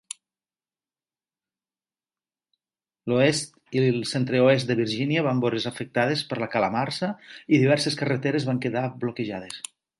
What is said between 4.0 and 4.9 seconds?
centre-oest de